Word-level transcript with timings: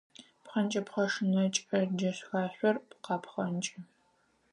Пхъэнкӏыпхъэ 0.43 1.03
шынэкӏэ 1.13 1.79
джэхашъор 1.97 2.75
къапхъэнкӏы. 3.03 3.79